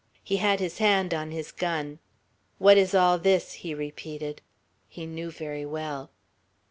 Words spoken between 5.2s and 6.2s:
very well.